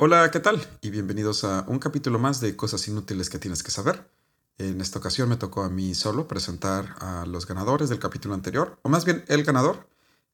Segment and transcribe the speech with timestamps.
[0.00, 0.64] Hola, ¿qué tal?
[0.80, 4.08] Y bienvenidos a un capítulo más de Cosas Inútiles que tienes que saber.
[4.56, 8.78] En esta ocasión me tocó a mí solo presentar a los ganadores del capítulo anterior,
[8.82, 9.88] o más bien el ganador.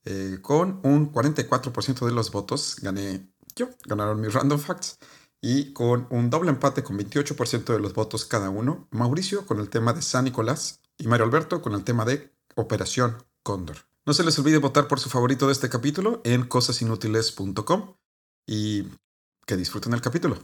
[0.04, 4.98] Eh, con un 44% de los votos gané yo, ganaron mis random facts.
[5.40, 9.70] Y con un doble empate con 28% de los votos cada uno, Mauricio con el
[9.70, 13.78] tema de San Nicolás y Mario Alberto con el tema de Operación Cóndor.
[14.04, 17.94] No se les olvide votar por su favorito de este capítulo en cosasinútiles.com
[18.46, 18.88] y
[19.46, 20.38] que disfruten el capítulo.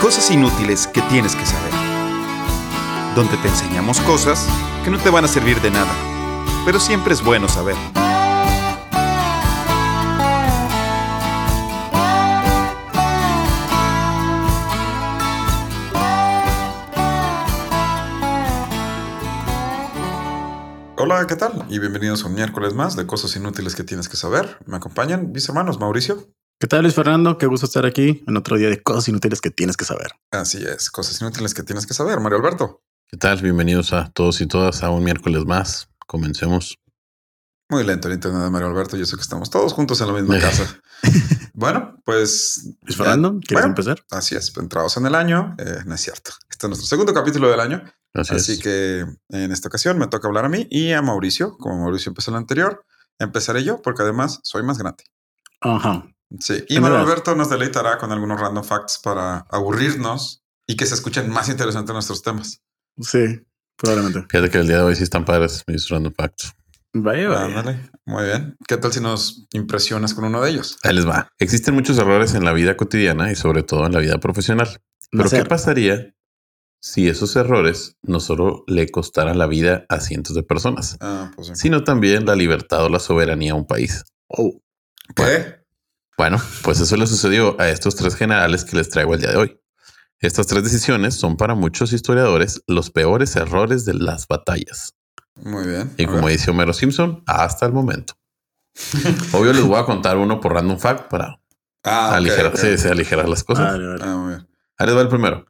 [0.00, 1.72] Cosas inútiles que tienes que saber.
[3.14, 4.46] Donde te enseñamos cosas
[4.84, 5.94] que no te van a servir de nada,
[6.66, 7.76] pero siempre es bueno saber.
[21.06, 21.66] Hola, ¿qué tal?
[21.68, 24.56] Y bienvenidos a un miércoles más de Cosas Inútiles que tienes que saber.
[24.64, 26.30] Me acompañan mis hermanos Mauricio.
[26.58, 27.36] ¿Qué tal, Luis Fernando?
[27.36, 30.12] Qué gusto estar aquí en otro día de Cosas Inútiles que tienes que saber.
[30.30, 32.20] Así es, Cosas Inútiles que tienes que saber.
[32.20, 32.80] Mario Alberto.
[33.06, 33.42] ¿Qué tal?
[33.42, 35.90] Bienvenidos a todos y todas a un miércoles más.
[36.06, 36.78] Comencemos.
[37.68, 38.96] Muy lento el internet de Mario Alberto.
[38.96, 40.80] Yo sé que estamos todos juntos en la misma casa.
[41.54, 42.68] Bueno, pues.
[42.82, 44.04] Luis Fernando, ¿quieres bueno, empezar?
[44.10, 45.54] Así es, entrados en el año.
[45.58, 46.32] Eh, no es cierto.
[46.50, 47.82] Este es nuestro segundo capítulo del año.
[48.12, 48.58] Así, Así es.
[48.60, 51.56] que en esta ocasión me toca hablar a mí y a Mauricio.
[51.56, 52.84] Como Mauricio empezó el anterior,
[53.18, 55.04] empezaré yo porque además soy más grande.
[55.60, 56.06] Ajá.
[56.40, 57.02] Sí, y Es Manuel.
[57.02, 61.92] Alberto nos deleitará con algunos random facts para aburrirnos y que se escuchen más interesantes
[61.92, 62.60] nuestros temas.
[63.00, 63.40] Sí,
[63.76, 64.26] probablemente.
[64.28, 66.52] Fíjate que el día de hoy sí están padres mis random facts.
[66.94, 67.44] Vaya, vaya.
[67.46, 68.56] Ándale, muy bien.
[68.68, 70.78] ¿Qué tal si nos impresionas con uno de ellos?
[70.84, 71.28] Ahí les va.
[71.38, 74.80] Existen muchos errores en la vida cotidiana y sobre todo en la vida profesional.
[75.10, 76.14] Pero ¿qué pasaría
[76.80, 81.48] si esos errores no solo le costaran la vida a cientos de personas, Ah, pues
[81.48, 81.54] sí.
[81.56, 84.04] sino también la libertad o la soberanía a un país?
[84.28, 84.60] Oh,
[85.16, 85.56] ¿Qué?
[86.16, 89.36] Bueno, pues eso le sucedió a estos tres generales que les traigo el día de
[89.36, 89.60] hoy.
[90.20, 94.94] Estas tres decisiones son para muchos historiadores los peores errores de las batallas.
[95.44, 95.92] Muy bien.
[95.98, 98.14] Y como dice Homero Simpson, hasta el momento.
[99.32, 101.38] Obvio les voy a contar uno por random fact para
[101.84, 103.72] ah, aligerar, sí, sí, aligerar las cosas.
[103.72, 104.02] vale, vale.
[104.04, 104.48] Ah, muy bien.
[104.78, 105.46] Ahí les va el primero.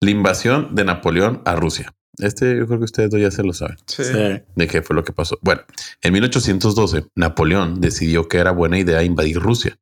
[0.00, 1.94] La invasión de Napoleón a Rusia.
[2.18, 3.76] Este yo creo que ustedes dos ya se lo saben.
[3.86, 4.04] Sí.
[4.04, 4.42] Sí.
[4.54, 5.36] De qué fue lo que pasó.
[5.42, 5.62] Bueno,
[6.00, 9.78] en 1812, Napoleón decidió que era buena idea invadir Rusia,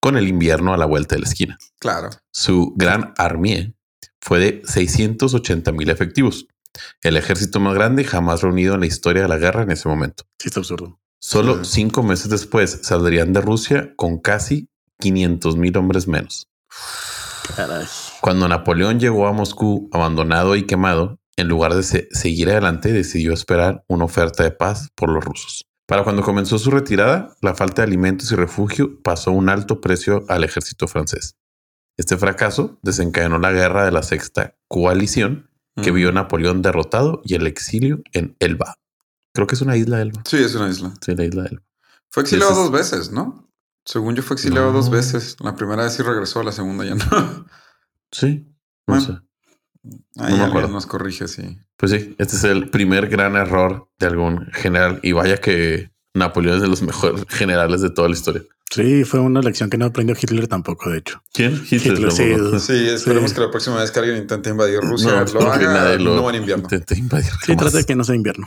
[0.00, 1.58] con el invierno a la vuelta de la esquina.
[1.78, 2.10] claro.
[2.32, 3.74] Su gran armée
[4.20, 6.48] fue de 680 mil efectivos,
[7.02, 10.24] el ejército más grande jamás reunido en la historia de la guerra en ese momento.
[10.38, 10.98] Sí, está absurdo.
[11.18, 14.68] Solo cinco meses después saldrían de Rusia con casi
[15.00, 16.46] 500 mil hombres menos.
[17.56, 17.86] Caray.
[18.20, 23.32] Cuando Napoleón llegó a Moscú abandonado y quemado, en lugar de se- seguir adelante, decidió
[23.32, 25.64] esperar una oferta de paz por los rusos.
[25.86, 30.24] Para cuando comenzó su retirada, la falta de alimentos y refugio pasó un alto precio
[30.28, 31.36] al ejército francés.
[31.96, 35.50] Este fracaso desencadenó la guerra de la Sexta Coalición,
[35.82, 35.94] que Mm.
[35.94, 38.76] vio a Napoleón derrotado y el exilio en Elba.
[39.32, 40.22] Creo que es una isla Elba.
[40.24, 40.94] Sí, es una isla.
[41.04, 41.62] Sí, la isla Elba.
[42.10, 43.50] Fue exiliado dos veces, ¿no?
[43.84, 44.72] Según yo fue exiliado No.
[44.78, 45.36] dos veces.
[45.40, 47.46] La primera vez sí regresó, la segunda ya no.
[48.10, 48.46] Sí.
[48.86, 49.02] No Bueno.
[49.02, 49.12] sé.
[49.12, 50.68] Ahí me alguien acuerdo.
[50.70, 51.58] nos corrige, sí.
[51.76, 54.98] Pues sí, este es el primer gran error de algún general.
[55.02, 58.42] Y vaya que Napoleón es de los mejores generales de toda la historia.
[58.70, 61.22] Sí, fue una lección que no aprendió Hitler tampoco, de hecho.
[61.32, 61.62] ¿Quién?
[61.70, 62.34] Hitler, sí.
[62.60, 63.34] Sí, esperemos Sí.
[63.36, 66.28] que la próxima vez que alguien intente invadir Rusia No, lo haga nadie lo no
[66.30, 66.64] en invierno.
[66.64, 68.46] intente invadir Sí, trata de que no sea invierno.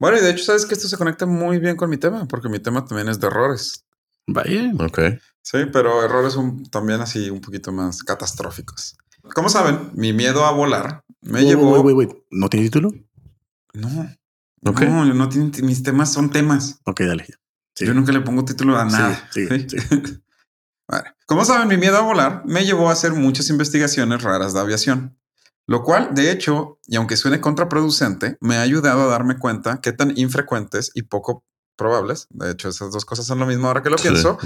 [0.00, 2.48] Bueno, y de hecho, sabes que esto se conecta muy bien con mi tema, porque
[2.48, 3.84] mi tema también es de errores.
[4.26, 4.72] Vaya.
[4.80, 4.98] Ok.
[5.40, 8.96] Sí, pero errores un- también así un poquito más catastróficos.
[9.34, 11.70] Como saben, mi miedo a volar me Wait, llevó.
[11.80, 12.24] wait, wait, wait.
[12.30, 12.92] ¿No tiene título?
[13.72, 14.10] No,
[14.66, 14.80] Ok.
[14.82, 16.80] no, no tienen mis temas son temas.
[16.84, 17.26] Ok, dale.
[17.74, 17.86] Sí.
[17.86, 19.28] Yo nunca le pongo título a nada.
[19.32, 19.46] ¿sí?
[20.86, 24.60] Bueno, como saben, mi miedo a volar me llevó a hacer muchas investigaciones raras de
[24.60, 25.18] aviación,
[25.66, 29.92] lo cual, de hecho, y aunque suene contraproducente, me ha ayudado a darme cuenta qué
[29.92, 31.42] tan infrecuentes y poco
[31.76, 34.38] probables, de hecho, esas dos cosas son lo mismo ahora que lo pienso,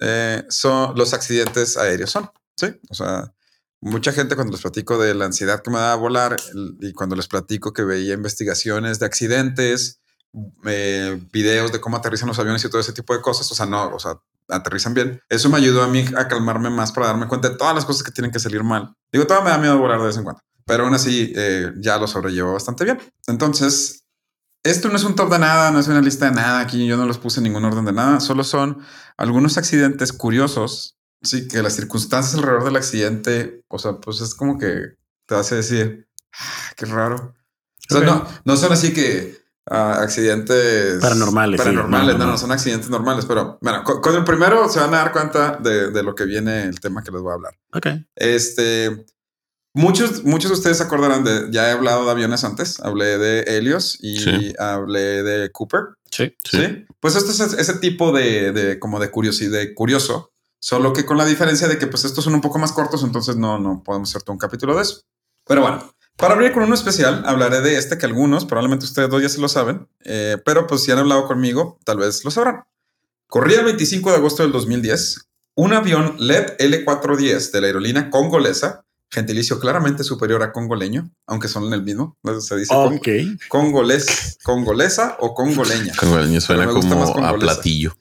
[0.00, 2.30] eh, son los accidentes aéreos son.
[2.54, 3.32] Sí, o sea,
[3.80, 6.36] mucha gente cuando les platico de la ansiedad que me da volar
[6.80, 10.01] y cuando les platico que veía investigaciones de accidentes,
[10.64, 13.66] eh, videos de cómo aterrizan los aviones y todo ese tipo de cosas, o sea,
[13.66, 14.14] no, o sea,
[14.48, 15.20] aterrizan bien.
[15.28, 18.02] Eso me ayudó a mí a calmarme más para darme cuenta de todas las cosas
[18.02, 18.94] que tienen que salir mal.
[19.12, 21.98] Digo, todavía me da miedo volar de vez en cuando, pero aún así eh, ya
[21.98, 22.98] lo sobrellevo bastante bien.
[23.26, 24.04] Entonces,
[24.64, 26.60] esto no es un top de nada, no es una lista de nada.
[26.60, 28.20] Aquí yo no los puse en ningún orden de nada.
[28.20, 28.78] Solo son
[29.16, 30.96] algunos accidentes curiosos.
[31.20, 34.96] Sí, que las circunstancias alrededor del accidente, o sea, pues es como que
[35.26, 37.34] te hace decir, "Ah, qué raro.
[37.90, 41.64] O sea, no, no son así que ah, accidentes Paranormales, sí.
[41.64, 42.38] Paranormales, No, no, no, no, no.
[42.38, 45.90] son accidentes normales, pero bueno, con, con el primero se van a dar cuenta de,
[45.90, 47.54] de lo que viene el tema que les voy a hablar.
[47.72, 47.86] Ok.
[48.16, 49.04] Este,
[49.74, 53.40] muchos, muchos de ustedes se acordarán de, ya he hablado de aviones antes, hablé de
[53.42, 54.54] Helios y Sí.
[54.58, 55.80] hablé de Cooper.
[56.10, 56.34] Sí.
[56.44, 56.84] Sí.
[57.00, 60.30] Pues esto es ese tipo de, de como de curiosidad, de curioso,
[60.60, 63.36] solo que con la diferencia de que pues estos son un poco más cortos, entonces
[63.36, 65.00] no, no podemos hacer todo un capítulo de eso.
[65.46, 65.92] Pero bueno,
[66.22, 69.40] para abrir con uno especial, hablaré de este que algunos, probablemente ustedes dos ya se
[69.40, 72.62] lo saben, eh, pero pues si han hablado conmigo, tal vez lo sabrán.
[73.26, 78.84] Corría el 25 de agosto del 2010 un avión LED L410 de la aerolínea congolesa,
[79.10, 83.08] gentilicio claramente superior a congoleño, aunque son el mismo, se dice con- Ok.
[83.48, 85.92] congoles, congolesa o congoleña.
[85.98, 87.94] Congoleño suena como a platillo.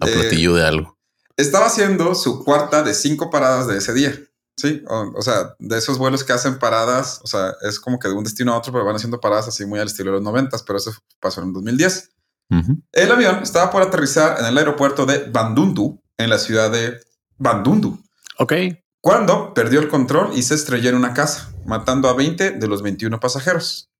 [0.00, 0.98] A Eh, platillo de algo.
[1.38, 4.14] Estaba haciendo su cuarta de cinco paradas de ese día.
[4.58, 8.08] Sí, o, o sea, de esos vuelos que hacen paradas, o sea, es como que
[8.08, 10.22] de un destino a otro, pero van haciendo paradas así muy al estilo de los
[10.24, 12.10] noventas, pero eso pasó en el 2010.
[12.50, 12.82] Ujú.
[12.92, 16.98] El avión estaba por aterrizar en el aeropuerto de Bandundu, en la ciudad de
[17.36, 18.02] Bandundu,
[18.38, 18.52] Ok.
[19.00, 22.82] cuando perdió el control y se estrelló en una casa, matando a 20 de los
[22.82, 23.90] 21 pasajeros.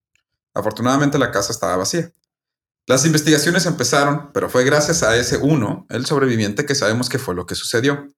[0.54, 2.10] Afortunadamente la casa estaba vacía.
[2.86, 7.34] Las investigaciones empezaron, pero fue gracias a ese uno, el sobreviviente, que sabemos qué fue
[7.34, 8.08] lo que sucedió.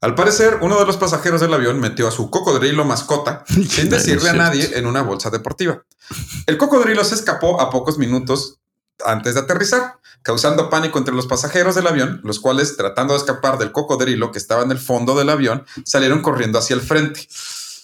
[0.00, 4.30] Al parecer, uno de los pasajeros del avión metió a su cocodrilo mascota sin decirle
[4.30, 5.84] a nadie en una bolsa deportiva.
[6.46, 8.60] El cocodrilo se escapó a pocos minutos
[9.04, 13.58] antes de aterrizar, causando pánico entre los pasajeros del avión, los cuales, tratando de escapar
[13.58, 17.26] del cocodrilo que estaba en el fondo del avión, salieron corriendo hacia el frente,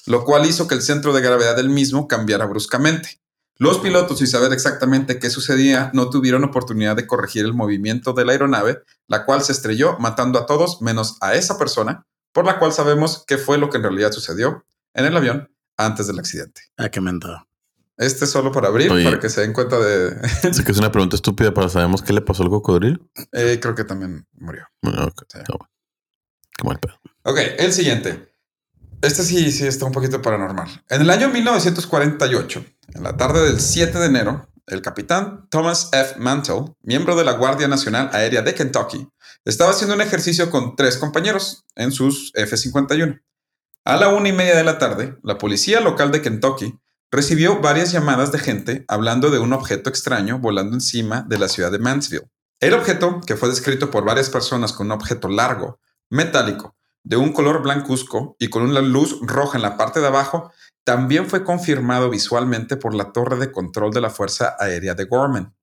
[0.06, 3.22] lo cual hizo que el centro de gravedad del mismo cambiara bruscamente.
[3.62, 8.25] Los pilotos, sin saber exactamente qué sucedía, no tuvieron oportunidad de corregir el movimiento de
[8.25, 12.59] la aeronave, la cual se estrelló matando a todos menos a esa persona, por la
[12.59, 14.64] cual sabemos qué fue lo que en realidad sucedió
[14.94, 16.61] en el avión antes del accidente.
[16.76, 17.47] Ah, qué mentado.
[17.99, 19.05] Este es solo para abrir, Oye.
[19.05, 20.29] para que se den cuenta de...
[20.53, 22.99] Sé que es una pregunta estúpida, pero sabemos qué le pasó al cocodrilo.
[23.31, 24.67] Eh, creo que también murió.
[24.82, 25.38] Bueno, ok, Sí.
[25.38, 25.70] está bueno.
[26.59, 26.94] Qué mal pedo.
[27.23, 28.35] Ok, el siguiente.
[29.03, 30.85] Este sí, sí está un poquito paranormal.
[30.88, 32.64] En el año 1948,
[32.94, 36.19] en la tarde del 7 de enero, el capitán Thomas F.
[36.19, 39.09] Mantle, miembro de la Guardia Nacional Aérea de Kentucky,
[39.44, 43.21] estaba haciendo un ejercicio con tres compañeros en sus F-51.
[43.85, 46.79] A la una y media de la tarde, la policía local de Kentucky
[47.11, 51.73] recibió varias llamadas de gente hablando de un objeto extraño volando encima de la ciudad
[51.73, 52.27] de Mansfield.
[52.61, 57.33] El objeto, que fue descrito por varias personas como un objeto largo, metálico, de un
[57.33, 60.53] color blancuzco y con una luz roja en la parte de abajo,
[60.84, 65.55] también fue confirmado visualmente por la torre de control de la Fuerza Aérea de Gorman.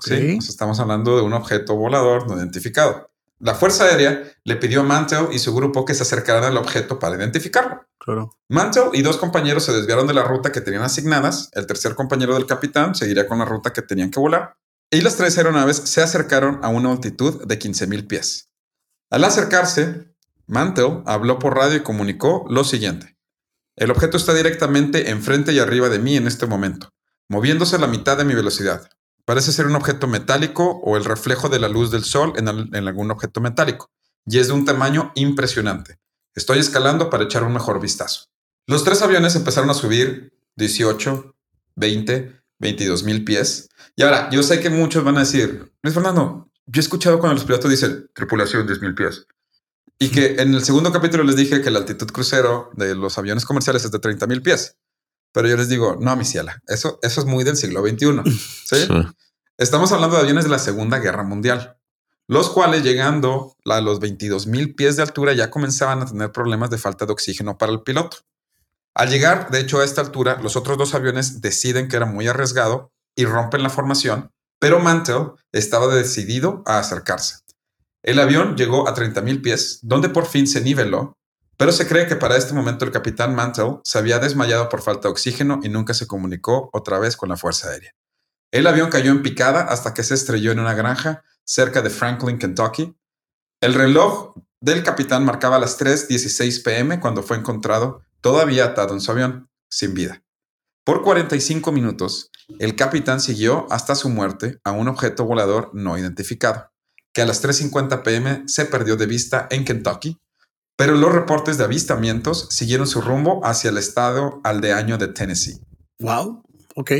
[0.00, 3.10] Sí, estamos hablando de un objeto volador no identificado.
[3.40, 6.98] La Fuerza Aérea le pidió a Mantle y su grupo que se acercaran al objeto
[6.98, 7.86] para identificarlo.
[7.98, 8.30] Claro.
[8.48, 11.50] Mantle y dos compañeros se desviaron de la ruta que tenían asignadas.
[11.52, 14.56] El tercer compañero del capitán seguiría con la ruta que tenían que volar.
[14.90, 18.50] Y las tres aeronaves se acercaron a una altitud de 15.000 pies.
[19.10, 20.14] Al acercarse,
[20.46, 23.17] Mantle habló por radio y comunicó lo siguiente.
[23.78, 26.90] El objeto está directamente enfrente y arriba de mí en este momento,
[27.28, 28.88] moviéndose a la mitad de mi velocidad.
[29.24, 32.70] Parece ser un objeto metálico o el reflejo de la luz del sol en, al-
[32.74, 33.90] en algún objeto metálico,
[34.26, 35.98] y es de un tamaño impresionante.
[36.34, 38.26] Estoy escalando para echar un mejor vistazo.
[38.66, 41.34] Los tres aviones empezaron a subir 18,
[41.76, 43.68] 20, 22 mil pies.
[43.96, 47.34] Y ahora, yo sé que muchos van a decir, Luis Fernando, yo he escuchado cuando
[47.36, 49.26] los pilotos dicen tripulación 10 mil pies.
[49.98, 53.44] Y que en el segundo capítulo les dije que la altitud crucero de los aviones
[53.44, 54.76] comerciales es de 30 mil pies.
[55.32, 58.22] Pero yo les digo, no, mi ciela, eso, eso es muy del siglo XXI.
[58.24, 58.76] ¿sí?
[58.88, 58.88] Sí.
[59.56, 61.78] Estamos hablando de aviones de la Segunda Guerra Mundial,
[62.28, 66.70] los cuales llegando a los 22 mil pies de altura ya comenzaban a tener problemas
[66.70, 68.18] de falta de oxígeno para el piloto.
[68.94, 72.28] Al llegar, de hecho, a esta altura, los otros dos aviones deciden que era muy
[72.28, 77.38] arriesgado y rompen la formación, pero Mantle estaba decidido a acercarse.
[78.02, 81.18] El avión llegó a 30 mil pies, donde por fin se niveló,
[81.56, 85.08] pero se cree que para este momento el capitán Mantle se había desmayado por falta
[85.08, 87.92] de oxígeno y nunca se comunicó otra vez con la Fuerza Aérea.
[88.52, 92.38] El avión cayó en picada hasta que se estrelló en una granja cerca de Franklin,
[92.38, 92.96] Kentucky.
[93.60, 99.10] El reloj del capitán marcaba las 3:16 pm cuando fue encontrado todavía atado en su
[99.10, 100.22] avión, sin vida.
[100.84, 106.70] Por 45 minutos, el capitán siguió hasta su muerte a un objeto volador no identificado,
[107.18, 110.16] que a las 3:50 pm se perdió de vista en Kentucky,
[110.76, 115.58] pero los reportes de avistamientos siguieron su rumbo hacia el estado aldeaño de Tennessee.
[115.98, 116.44] Wow.
[116.76, 116.92] Ok.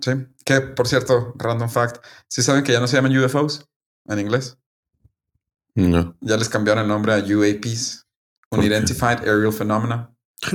[0.00, 0.10] Sí,
[0.44, 3.64] que por cierto, random fact, ¿sí saben que ya no se llaman UFOs
[4.08, 4.58] en inglés?
[5.76, 6.16] No.
[6.20, 8.06] Ya les cambiaron el nombre a UAPs.
[8.50, 10.12] Unidentified Aerial Phenomena.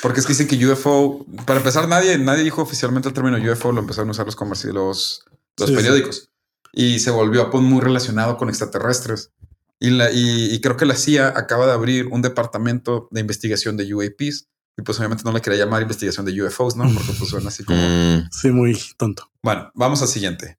[0.00, 3.72] Porque es que dicen que UFO, para empezar, nadie, nadie dijo oficialmente el término UFO,
[3.72, 5.24] lo empezaron a usar los comerci- los
[5.58, 5.74] los Sí,
[6.12, 6.28] sí.
[6.72, 9.32] Y se volvió pues, muy relacionado con extraterrestres.
[9.80, 13.76] Y, la, y, y creo que la CIA acaba de abrir un departamento de investigación
[13.76, 14.48] de UAPs.
[14.76, 16.84] Y pues obviamente no le quería llamar investigación de UFOs, ¿no?
[16.92, 17.78] Porque pues suena así como...
[17.80, 19.28] Mm, Sí, muy tonto.
[19.42, 20.58] Bueno, vamos al siguiente.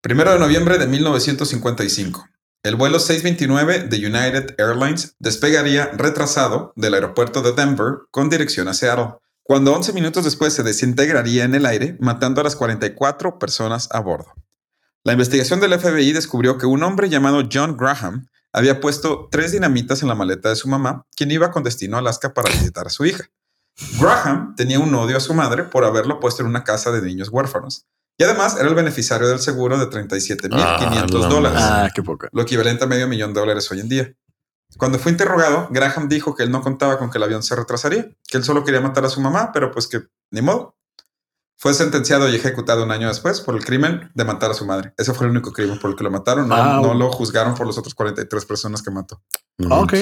[0.00, 2.26] Primero de noviembre de 1955.
[2.62, 8.74] El vuelo 629 de United Airlines despegaría retrasado del aeropuerto de Denver con dirección a
[8.74, 13.88] Seattle, cuando 11 minutos después se desintegraría en el aire, matando a las 44 personas
[13.92, 14.34] a bordo.
[15.04, 20.02] La investigación del FBI descubrió que un hombre llamado John Graham había puesto tres dinamitas
[20.02, 22.90] en la maleta de su mamá, quien iba con destino a Alaska para visitar a
[22.90, 23.24] su hija.
[24.00, 27.28] Graham tenía un odio a su madre por haberlo puesto en una casa de niños
[27.30, 27.86] huérfanos.
[28.20, 31.58] Y además era el beneficiario del seguro de 37.500 Ah, la dólares.
[31.62, 32.28] Ah, qué poca.
[32.32, 34.12] lo equivalente a medio millón de dólares hoy en día.
[34.76, 38.10] Cuando fue interrogado, Graham dijo que él no contaba con que el avión se retrasaría,
[38.28, 40.02] que él solo quería matar a su mamá, pero pues que
[40.32, 40.76] ni modo.
[41.60, 44.94] Fue sentenciado y ejecutado un año después por el crimen de matar a su madre.
[44.96, 46.48] Ese fue el único crimen por el que lo mataron.
[46.48, 46.82] No, Wow.
[46.86, 49.20] no lo juzgaron por los otros 43 personas que mató.
[49.58, 49.94] no Ok.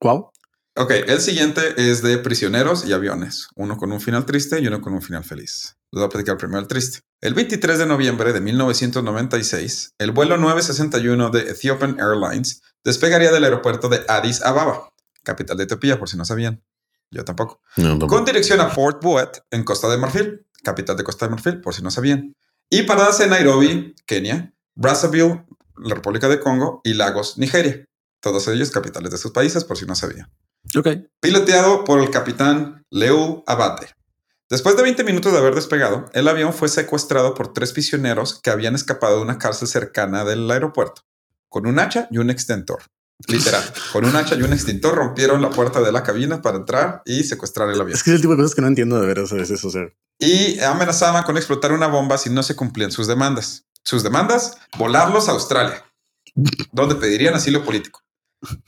[0.00, 0.30] Wow.
[0.76, 3.48] Ok, el siguiente es de prisioneros y aviones.
[3.56, 5.76] Uno con un final triste y uno con un final feliz.
[5.90, 7.00] Les voy a platicar primero el triste.
[7.20, 13.88] El 23 de noviembre de 1996, el vuelo 961 de Ethiopian Airlines despegaría del aeropuerto
[13.88, 14.92] de Addis Ababa,
[15.24, 16.62] capital de Etiopía, por si no sabían.
[17.10, 17.60] Yo tampoco.
[17.76, 18.14] No, tampoco.
[18.14, 21.74] Con dirección a Port Buet, en Costa de Marfil, capital de Costa de Marfil, por
[21.74, 22.34] si no sabían.
[22.70, 25.44] Y paradas en Nairobi, Kenia, Brazzaville,
[25.78, 27.84] la República de Congo y Lagos, Nigeria.
[28.20, 30.28] Todos ellos capitales de sus países, por si no sabían
[30.76, 30.88] Ok.
[31.20, 33.94] piloteado por el capitán Leo Abate.
[34.50, 38.50] Después de 20 minutos de haber despegado, el avión fue secuestrado por tres prisioneros que
[38.50, 41.02] habían escapado de una cárcel cercana del aeropuerto,
[41.48, 42.82] con un hacha y un extintor.
[43.26, 47.02] Literal, con un hacha y un extintor rompieron la puerta de la cabina para entrar
[47.04, 47.96] y secuestrar el avión.
[47.96, 49.64] Es que es el tipo de cosas que no entiendo de veras a veces.
[49.64, 49.88] O sea,
[50.20, 53.66] Y amenazaban con explotar una bomba si no se cumplían sus demandas.
[53.82, 55.84] Sus demandas, volarlos a Australia,
[56.72, 58.04] donde pedirían asilo político.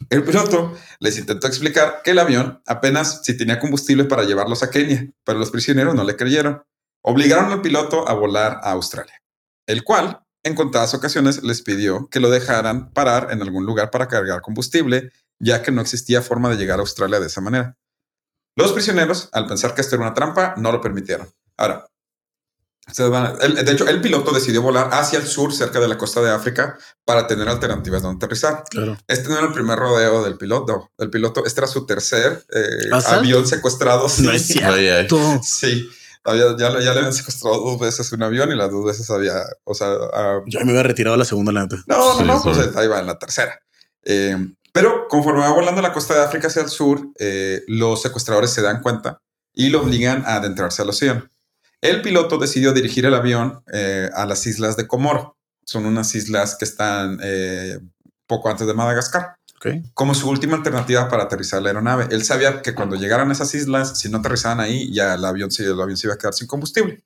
[0.09, 4.71] El piloto les intentó explicar que el avión apenas si tenía combustible para llevarlos a
[4.71, 6.64] Kenia, pero los prisioneros no le creyeron.
[7.02, 9.23] Obligaron al piloto a volar a Australia,
[9.66, 14.09] el cual en contadas ocasiones les pidió que lo dejaran parar en algún lugar para
[14.09, 17.76] cargar combustible, ya que no existía forma de llegar a Australia de esa manera.
[18.56, 21.28] Los prisioneros, al pensar que esto era una trampa, no lo permitieron.
[21.56, 21.87] Ahora,
[22.97, 26.76] de hecho, el piloto decidió volar hacia el sur, cerca de la costa de África,
[27.04, 28.64] para tener alternativas donde aterrizar.
[28.68, 28.99] claro.
[29.06, 30.90] Este no era el primer rodeo del piloto.
[30.99, 34.09] El piloto, este era su tercer eh, avión secuestrado.
[34.09, 35.40] Sí, No es cierto.
[35.42, 35.88] Sí.
[36.24, 39.08] Había- ya, le- ya le habían secuestrado dos veces un avión y las dos veces
[39.10, 39.34] había,
[39.64, 41.76] o sea, ah, Yo me había retirado la segunda, la neta.
[41.86, 42.62] no, no, Sí, no, pues sí.
[42.76, 43.58] ahí va en la tercera.
[44.04, 44.36] Eh,
[44.72, 48.62] pero conforme va volando la costa de África hacia el sur, eh, los secuestradores se
[48.62, 49.20] dan cuenta
[49.54, 51.28] y lo obligan a adentrarse al océano.
[51.80, 55.36] El piloto decidió dirigir el avión eh, a las islas de Comoro.
[55.64, 57.78] Son unas islas que están eh,
[58.26, 59.36] poco antes de Madagascar
[59.93, 62.09] Como su última alternativa para aterrizar la aeronave.
[62.11, 65.50] Él sabía que cuando llegaran a esas islas, si no aterrizaban ahí, ya el avión,
[65.50, 67.05] se, el avión se iba a quedar sin combustible.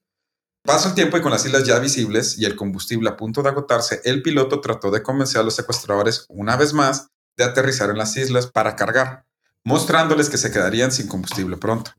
[0.64, 3.50] Pasó el tiempo y con las islas ya visibles y el combustible a punto de
[3.50, 7.98] agotarse, el piloto trató de convencer a los secuestradores una vez más de aterrizar en
[7.98, 9.26] las islas para cargar,
[9.64, 11.90] mostrándoles que se quedarían sin combustible pronto.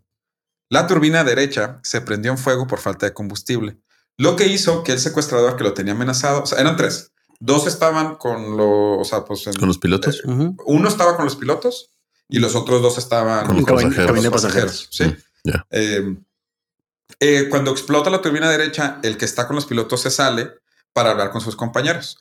[0.70, 3.78] La turbina derecha se prendió en fuego por falta de combustible,
[4.18, 7.68] lo que hizo que el secuestrador que lo tenía amenazado, o sea, eran tres, dos
[7.68, 10.24] estaban con los, o sea, pues en- Con los pilotos.
[10.26, 10.56] Ujú.
[10.66, 11.90] uno estaba con los pilotos
[12.30, 14.32] y los otros dos estaban Con los Cabina- pasajeros.
[14.32, 14.88] pasajeros.
[14.92, 15.04] Sí.
[15.06, 15.66] Mm, ya.
[15.72, 16.16] Eh,
[17.20, 20.52] eh, cuando explota la turbina derecha, el que está con los pilotos se sale
[20.94, 22.18] para hablar con sus compañeros.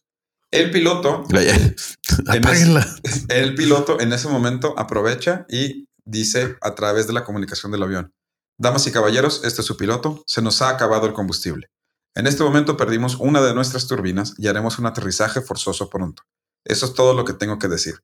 [0.51, 1.25] El piloto.
[2.29, 2.87] Apáguenla.
[3.29, 8.13] el piloto en ese momento aprovecha y dice a través de la comunicación del avión:
[8.59, 10.23] Damas y caballeros, este es su piloto.
[10.27, 11.71] Se nos ha acabado el combustible.
[12.15, 16.23] En este momento perdimos una de nuestras turbinas y haremos un aterrizaje forzoso pronto.
[16.65, 18.01] Eso es todo lo que tengo que decir.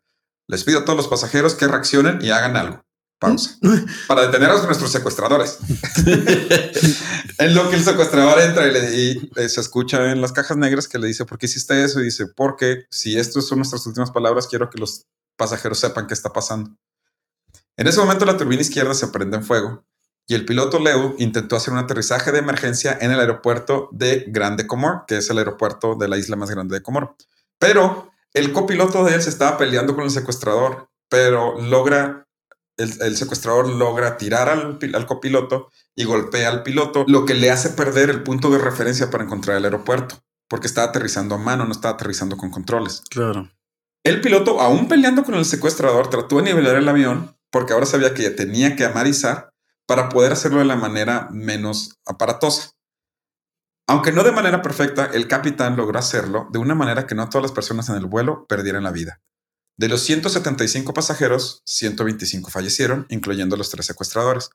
[0.49, 2.83] Les pido a todos los pasajeros que reaccionen y hagan algo.
[3.21, 3.57] Pausa.
[4.09, 5.59] Para detener a nuestros secuestradores.
[7.39, 10.57] en lo que el secuestrador entra y, le- y, eh, se escucha en las cajas
[10.57, 12.01] negras que le dice, ¿por qué hiciste eso?
[12.01, 15.05] Y dice, porque si estas son nuestras últimas palabras, quiero que los
[15.37, 16.75] pasajeros sepan qué está pasando.
[17.77, 19.85] En ese momento la turbina izquierda se prende en fuego
[20.31, 24.69] y el piloto Leo intentó hacer un aterrizaje de emergencia en el aeropuerto de Grande
[24.69, 27.17] Comor, que es el aeropuerto de la isla más grande de Comoro.
[27.59, 32.29] Pero el copiloto de él se estaba peleando con el secuestrador, pero logra,
[32.77, 37.35] el, el secuestrador logra tirar al, pi- al copiloto y golpea al piloto, lo que
[37.35, 41.39] le hace perder el punto de referencia para encontrar el aeropuerto, porque estaba aterrizando a
[41.39, 43.03] mano, no estaba aterrizando con controles.
[43.11, 43.51] Claro.
[44.05, 48.15] El piloto, aún peleando con el secuestrador, trató de nivelar el avión porque ahora sabía
[48.15, 49.50] que tenía que amarizar
[49.91, 52.71] para poder hacerlo de la manera menos aparatosa.
[53.89, 57.43] Aunque no de manera perfecta, el capitán logró hacerlo de una manera que no todas
[57.43, 59.21] las personas en el vuelo perdieran la vida.
[59.77, 64.51] De los 175 pasajeros, 125 fallecieron, incluyendo los tres secuestradores,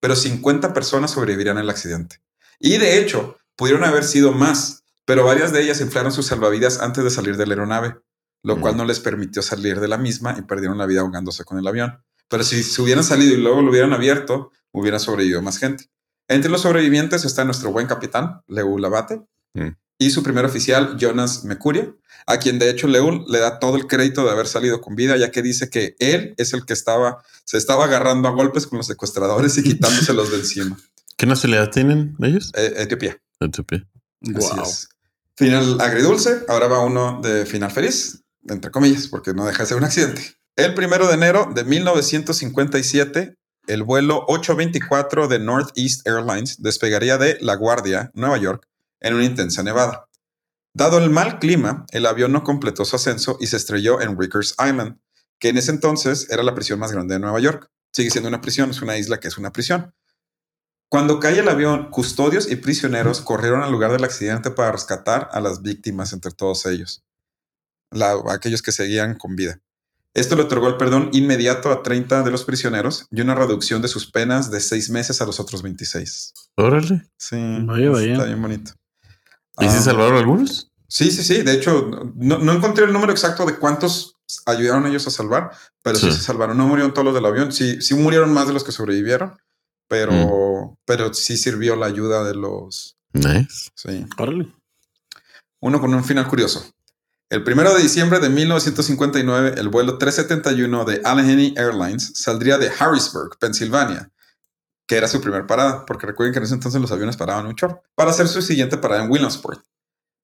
[0.00, 2.22] pero 50 personas sobrevivirían al accidente.
[2.58, 7.04] Y de hecho, pudieron haber sido más, pero varias de ellas inflaron sus salvavidas antes
[7.04, 7.98] de salir de la aeronave,
[8.42, 11.58] lo cual no les permitió salir de la misma y perdieron la vida ahogándose con
[11.58, 12.02] el avión.
[12.30, 15.86] Pero si se hubieran salido y luego lo hubieran abierto, hubiera sobrevivido más gente.
[16.28, 19.22] Entre los sobrevivientes está nuestro buen capitán, Leu Labate,
[19.54, 19.68] Mm.
[19.98, 21.92] y su primer oficial, Jonas Mecuria,
[22.26, 25.16] a quien de hecho Leu le da todo el crédito de haber salido con vida,
[25.16, 28.76] ya que dice que él es el que estaba, se estaba agarrando a golpes con
[28.76, 30.78] los secuestradores y quitándoselos de encima.
[31.16, 32.52] ¿Qué nacionalidad tienen ellos?
[32.54, 33.18] Eh, Etiopía.
[33.40, 33.84] Etiopía.
[34.22, 34.62] Así Wow.
[34.64, 34.88] es.
[35.34, 39.76] Final agridulce, ahora va uno de final feliz, entre comillas, porque no deja de ser
[39.78, 40.20] un accidente.
[40.56, 43.34] El primero de enero de 1957,
[43.68, 48.66] el vuelo 824 de Northeast Airlines despegaría de La Guardia, Nueva York,
[49.00, 50.08] en una intensa nevada.
[50.74, 54.54] Dado el mal clima, el avión no completó su ascenso y se estrelló en Rikers
[54.58, 54.98] Island,
[55.38, 57.70] que en ese entonces era la prisión más grande de Nueva York.
[57.92, 59.94] Sigue siendo una prisión, es una isla que es una prisión.
[60.88, 65.40] Cuando cae el avión, custodios y prisioneros corrieron al lugar del accidente para rescatar a
[65.40, 67.04] las víctimas entre todos ellos,
[68.30, 69.60] aquellos que seguían con vida.
[70.14, 73.88] Esto le otorgó el perdón inmediato a 30 de los prisioneros y una reducción de
[73.88, 76.32] sus penas de seis meses a los otros 26.
[76.56, 77.02] Órale.
[77.16, 78.12] Sí, Vaya, vaya.
[78.12, 78.72] está bien bonito.
[79.60, 80.70] ¿Y si Ah, salvaron algunos?
[80.88, 81.42] Sí, sí, sí.
[81.42, 84.14] De hecho, no, no encontré el número exacto de cuántos
[84.46, 85.50] ayudaron ellos a salvar,
[85.82, 86.16] pero sí, Sí.
[86.18, 86.56] se salvaron.
[86.56, 87.52] No murieron todos los del avión.
[87.52, 89.36] Sí, sí murieron más de los que sobrevivieron,
[89.88, 90.76] pero, Mm.
[90.84, 92.96] pero sí sirvió la ayuda de los.
[93.12, 93.70] Nice.
[93.74, 94.06] Sí.
[94.18, 94.52] Órale.
[95.60, 96.64] Uno con un final curioso.
[97.30, 103.38] El primero de diciembre de 1959, el vuelo 371 de Allegheny Airlines saldría de Harrisburg,
[103.38, 104.10] Pensilvania,
[104.86, 107.54] que era su primer parada, porque recuerden que en ese entonces los aviones paraban un
[107.54, 109.62] chorro, para hacer su siguiente parada en Williamsport.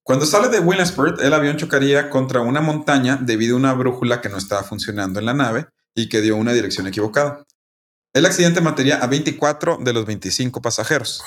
[0.03, 4.29] Cuando sale de Williamsport, el avión chocaría contra una montaña debido a una brújula que
[4.29, 7.45] no estaba funcionando en la nave y que dio una dirección equivocada.
[8.13, 11.23] El accidente mataría a 24 de los 25 pasajeros.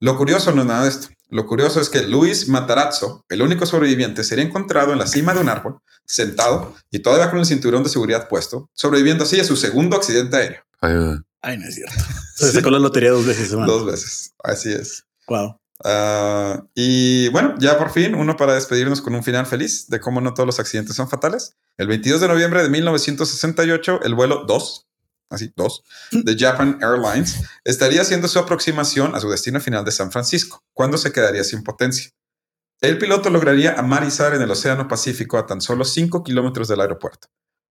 [0.00, 1.08] Lo curioso no es nada de esto.
[1.28, 5.40] Lo curioso es que Luis Matarazzo, el único sobreviviente, sería encontrado en la cima de
[5.40, 9.56] un árbol, sentado y todavía con el cinturón de seguridad puesto, sobreviviendo así a su
[9.56, 10.62] segundo accidente aéreo.
[10.80, 11.24] Ayuda.
[11.42, 11.94] Ay, no es cierto.
[12.36, 13.66] Se sacó la lotería dos veces, man.
[13.66, 14.34] Dos veces.
[14.44, 15.04] Así es.
[15.26, 15.58] Wow.
[15.84, 20.20] Ah, y bueno, ya por fin, uno para despedirnos con un final feliz de cómo
[20.20, 21.56] no todos los accidentes son fatales.
[21.76, 24.86] El 22 de noviembre de 1968, el vuelo 2,
[25.30, 30.10] así 2, de Japan Airlines estaría haciendo su aproximación a su destino final de San
[30.12, 32.10] Francisco, cuando se quedaría sin potencia.
[32.80, 37.28] El piloto lograría amarizar en el Océano Pacífico a tan solo 5 kilómetros del aeropuerto.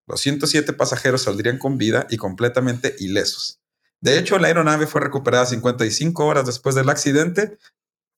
[0.08, 3.60] Los 107 pasajeros saldrían con vida y completamente ilesos.
[4.02, 7.58] De hecho, la aeronave fue recuperada 55 horas después del accidente,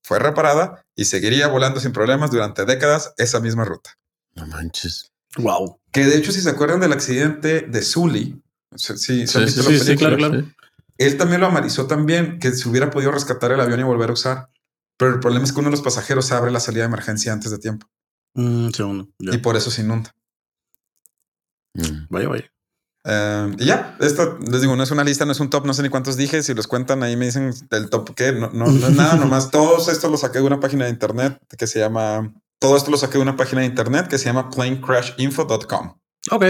[0.03, 3.97] fue reparada y seguiría volando sin problemas durante décadas esa misma ruta.
[4.35, 5.11] No manches.
[5.37, 5.79] Wow.
[5.91, 8.41] Que de hecho, si se acuerdan del accidente de Sully,
[8.75, 10.43] sí, sí, ¿se han Sí, sí, sí, claro, claro.
[10.97, 14.13] Él también lo amarizó también, que se hubiera podido rescatar el avión y volver a
[14.13, 14.49] usar.
[14.97, 17.51] Pero el problema es que uno de los pasajeros abre la salida de emergencia antes
[17.51, 17.87] de tiempo
[18.33, 19.09] Mm, segundo.
[19.19, 19.33] Ya.
[19.33, 20.13] y por eso se inunda.
[21.73, 22.07] Mm.
[22.09, 22.51] Vaya, vaya.
[23.05, 25.73] Eh, y ya, esto les digo, no es una lista, no es un top, no
[25.73, 26.43] sé ni cuántos dije.
[26.43, 29.49] Si los cuentan ahí me dicen el top que no, no, no es nada, nomás
[29.51, 32.33] todos esto lo saqué de una página de internet que se llama.
[32.59, 35.97] Todo esto lo saqué de una página de internet que se llama planecrashinfo.com.
[36.31, 36.43] Ok.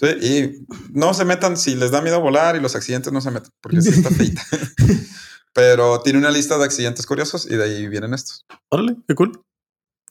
[0.00, 3.32] Sí, y no se metan si les da miedo volar y los accidentes no se
[3.32, 4.42] metan porque sí está feita.
[5.54, 8.46] Pero tiene una lista de accidentes curiosos y de ahí vienen estos.
[8.70, 9.42] Órale, qué cool.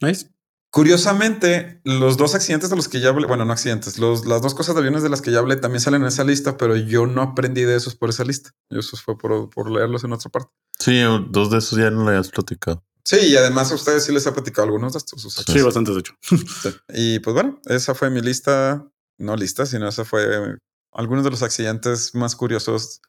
[0.02, 0.30] Nice.
[0.72, 4.54] Curiosamente, los dos accidentes de los que ya hablé, bueno, no accidentes, los, las dos
[4.54, 7.08] cosas de aviones de las que ya hablé también salen en esa lista, pero yo
[7.08, 8.52] no aprendí de esos por esa lista.
[8.70, 10.52] Yo Eso fue por, por leerlos en otra parte.
[10.80, 12.84] Sí, dos de esos ya no le habías platicado.
[13.04, 15.24] Sí, y además a ustedes sí les he platicado algunos de estos.
[15.26, 16.14] o sea, Sí, bastantes, de hecho.
[16.22, 16.70] sí.
[16.90, 18.86] Y pues bueno, esa fue mi lista,
[19.18, 20.58] no lista, sino esa fue
[20.92, 23.02] algunos de los accidentes más curiosos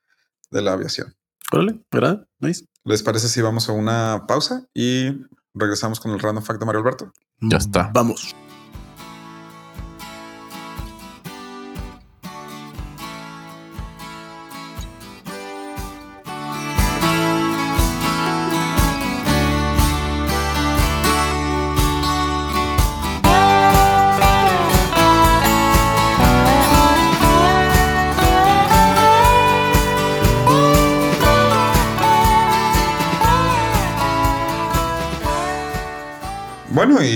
[0.51, 1.14] de la aviación.
[1.53, 2.27] Órale, ¿verdad?
[2.38, 2.64] Nice.
[2.85, 5.11] ¿Les parece si vamos a una pausa y
[5.55, 7.12] regresamos con el random fact de Mario Alberto?
[7.40, 7.90] Ya está.
[7.94, 8.35] Vamos.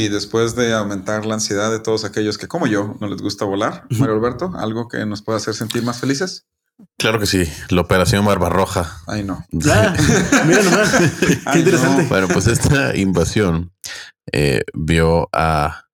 [0.02, 3.44] Y después de aumentar la ansiedad de todos aquellos que, como yo, no les gusta
[3.44, 6.46] volar, Mario Alberto, algo que nos pueda hacer sentir más felices.
[6.98, 9.00] Claro que sí, la operación Barbarroja.
[9.06, 9.44] Ay, no.
[9.70, 9.94] Ah,
[10.46, 10.90] mira nomás.
[11.20, 12.02] Qué Ay, interesante.
[12.02, 12.08] no.
[12.08, 13.72] Bueno, pues esta invasión
[14.32, 15.86] eh, vio a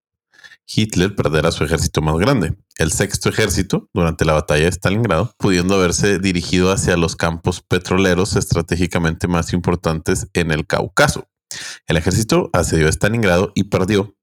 [0.66, 5.32] Hitler perder a su ejército más grande, el sexto ejército, durante la batalla de Stalingrado,
[5.38, 11.26] pudiendo haberse dirigido hacia los campos petroleros estratégicamente más importantes en el Cáucaso.
[11.86, 14.16] El ejército asedió a Stalingrado y perdió,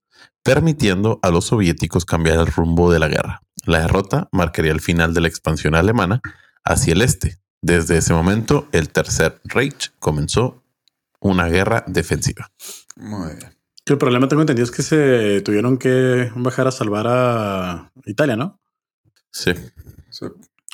[0.44, 3.42] permitiendo a los soviéticos cambiar el rumbo de la guerra.
[3.66, 6.22] La derrota marcaría el final de la expansión alemana
[6.64, 7.40] hacia el este.
[7.62, 10.64] Desde ese momento, el Tercer Reich comenzó
[11.20, 12.52] una guerra defensiva.
[12.96, 13.58] Muy bien.
[13.84, 18.36] Que el problema tengo entendido es que se tuvieron que bajar a salvar a Italia,
[18.36, 18.60] ¿no?
[19.32, 19.52] Sí.
[20.10, 20.26] Sí.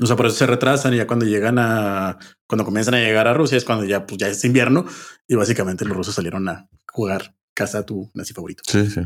[0.02, 3.28] O sea, por eso se retrasan y ya cuando llegan a, cuando comienzan a llegar
[3.28, 4.86] a Rusia es cuando ya, pues ya es invierno
[5.28, 8.64] y básicamente los rusos salieron a jugar casa a tu nazi favorito.
[8.66, 9.02] Sí, sí.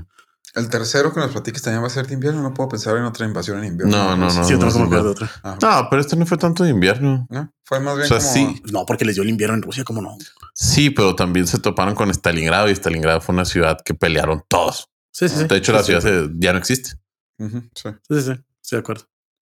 [0.53, 2.41] El tercero que nos platiques también va a ser de invierno.
[2.41, 3.97] No puedo pensar en otra invasión en invierno.
[3.97, 4.29] No, no, no.
[4.45, 5.09] sí, no, que de no.
[5.11, 5.29] otra.
[5.43, 7.27] Ah, No, pero este no fue tanto de invierno.
[7.29, 8.29] no, fue más O bien sea, como...
[8.31, 10.17] sí, No, porque les dio el invierno en Rusia, ¿cómo no?
[10.53, 14.87] sí, pero también se toparon con Stalingrado y Stalingrado fue una ciudad que pelearon todos.
[15.11, 15.47] Sí, sí, sí.
[15.47, 16.31] De hecho, Sí, la sí, ciudad sí.
[16.37, 16.91] ya no existe.
[17.37, 17.49] Sí.
[17.73, 18.31] Sí, sí, sí,
[18.61, 19.03] estoy de acuerdo.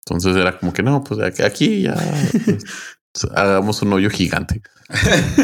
[0.05, 1.95] Entonces era como que no, pues aquí- ya
[3.13, 4.61] pues, hagamos un hoyo gigante.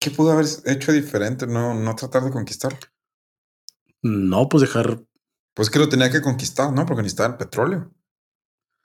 [0.00, 1.46] ¿Qué pudo haber hecho diferente?
[1.46, 2.78] No, no tratar de conquistar.
[4.02, 5.00] No, pues dejar.
[5.54, 6.84] Pues que lo tenía que conquistar, ¿no?
[6.86, 7.90] Porque necesitaba el petróleo.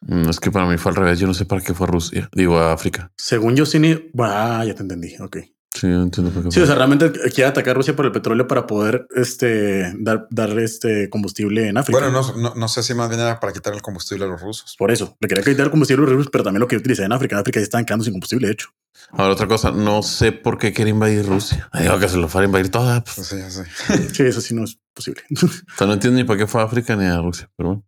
[0.01, 1.19] Mm, Es que para mí fue al revés.
[1.19, 2.29] Yo no sé para qué fue a Rusia.
[2.33, 3.11] Digo, a África.
[3.17, 5.15] Según yo, sí, ni- ah, ya te entendí.
[5.19, 5.37] Ok.
[5.73, 8.45] Sí, no entiendo por qué Sí, o sea, realmente quiere atacar Rusia por el petróleo
[8.45, 11.99] para poder este, dar, dar este combustible en África.
[11.99, 14.41] Bueno, no, no, no sé si más bien era para quitar el combustible a los
[14.41, 14.75] rusos.
[14.77, 17.05] Por eso, le quería quitar el combustible a los rusos, pero también lo que utiliza
[17.05, 17.35] en África.
[17.35, 18.69] En África ya estaban quedando sin combustible, de hecho.
[19.11, 19.71] Ahora, otra cosa.
[19.71, 21.69] No sé por qué quiere invadir Rusia.
[21.79, 23.03] Digo que se lo fuera a invadir toda.
[23.03, 23.27] pues.
[23.27, 23.65] Sí, sé.
[24.13, 25.21] Sí, eso sí no es posible.
[25.31, 27.49] O sea, no entiendo ni por qué fue a África ni a Rusia.
[27.55, 27.85] Pero bueno.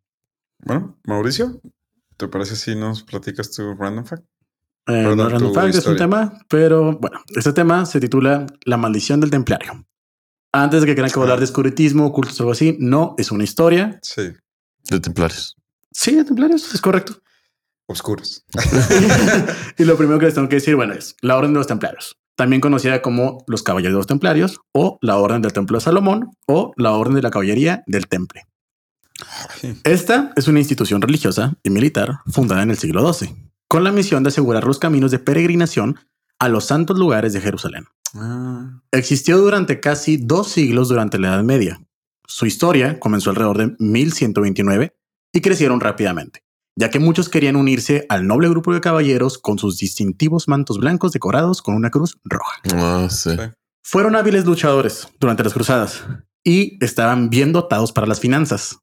[0.59, 1.61] Bueno, Mauricio,
[2.15, 4.23] ¿te parece si nos platicas tu random fact?
[4.85, 8.77] Eh, Perdón, no, Random Fact es un tema, pero bueno, este tema se titula La
[8.77, 9.85] maldición del templario.
[10.51, 13.43] Antes de que crean que hablar de escuritismo, cultos o algo así, no, es una
[13.43, 13.99] historia.
[14.03, 14.33] Sí,
[14.89, 15.55] De templarios.
[15.91, 17.21] Sí, de templarios, es correcto.
[17.87, 18.43] oscuros.
[19.77, 22.17] y lo primero que les tengo que decir, bueno, es la Orden de los Templarios,
[22.35, 26.31] también conocida como los Caballeros de los Templarios, o la Orden del Templo de Salomón,
[26.45, 28.45] o la Orden de la Caballería del Temple.
[29.83, 33.33] Esta es una institución religiosa y militar fundada en el siglo XII,
[33.73, 35.97] con la misión de asegurar los caminos de peregrinación
[36.37, 37.85] a los santos lugares de Jerusalén.
[38.13, 41.83] ah, Existió durante casi dos siglos durante la Edad Media.
[42.27, 44.95] Su historia comenzó alrededor de 1129
[45.33, 46.43] y crecieron rápidamente,
[46.79, 51.11] ya que muchos querían unirse al noble grupo de caballeros con sus distintivos mantos blancos
[51.11, 52.61] decorados con una cruz roja.
[52.75, 53.31] Ah, sí.
[53.31, 53.37] Sí.
[53.83, 56.03] Fueron hábiles luchadores durante las cruzadas
[56.43, 58.77] y estaban bien dotados para las finanzas,